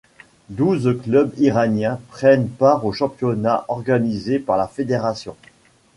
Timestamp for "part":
2.49-2.85